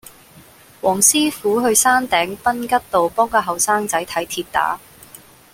[0.81, 4.79] 黃師傅去山頂賓吉道幫個後生仔睇跌打